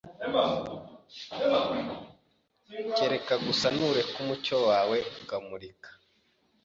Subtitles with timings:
[2.95, 5.89] keretse gusa nureka umucyo wawe ukamurika,